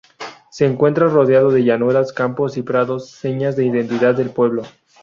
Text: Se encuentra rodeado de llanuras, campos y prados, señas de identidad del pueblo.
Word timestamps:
Se 0.49 0.65
encuentra 0.65 1.09
rodeado 1.09 1.51
de 1.51 1.63
llanuras, 1.63 2.11
campos 2.11 2.57
y 2.57 2.63
prados, 2.63 3.11
señas 3.11 3.55
de 3.55 3.65
identidad 3.67 4.15
del 4.15 4.31
pueblo. 4.31 4.63